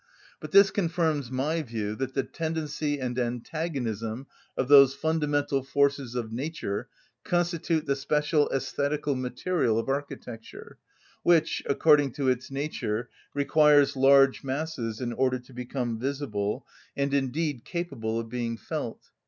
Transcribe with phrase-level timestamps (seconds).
[0.39, 4.25] But this confirms my view that the tendency and antagonism
[4.57, 6.89] of those fundamental forces of nature
[7.23, 10.79] constitute the special æsthetical material of architecture,
[11.21, 16.65] which, according to its nature, requires large masses in order to become visible,
[16.97, 19.11] and indeed capable of being felt.